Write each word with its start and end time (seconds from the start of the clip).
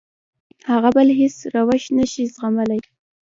هغه 0.71 0.89
بل 0.95 1.07
هېڅ 1.19 1.35
روش 1.55 1.83
نه 1.97 2.05
شي 2.11 2.23
زغملی. 2.33 2.79